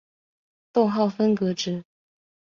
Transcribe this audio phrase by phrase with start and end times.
[0.71, 1.83] 逗号分隔值。